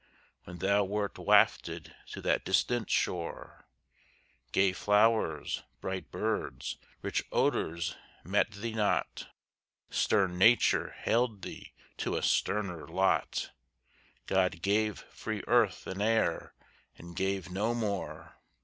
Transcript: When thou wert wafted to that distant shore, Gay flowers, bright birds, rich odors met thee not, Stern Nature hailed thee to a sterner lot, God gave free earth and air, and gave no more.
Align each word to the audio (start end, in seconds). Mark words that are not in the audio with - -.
When 0.45 0.57
thou 0.57 0.83
wert 0.83 1.19
wafted 1.19 1.95
to 2.07 2.21
that 2.23 2.43
distant 2.43 2.89
shore, 2.89 3.67
Gay 4.51 4.73
flowers, 4.73 5.61
bright 5.79 6.09
birds, 6.09 6.79
rich 7.03 7.23
odors 7.31 7.95
met 8.23 8.49
thee 8.49 8.73
not, 8.73 9.27
Stern 9.91 10.39
Nature 10.39 10.93
hailed 11.01 11.43
thee 11.43 11.75
to 11.97 12.15
a 12.17 12.23
sterner 12.23 12.87
lot, 12.87 13.51
God 14.25 14.63
gave 14.63 15.01
free 15.11 15.43
earth 15.45 15.85
and 15.85 16.01
air, 16.01 16.55
and 16.97 17.15
gave 17.15 17.51
no 17.51 17.75
more. 17.75 18.39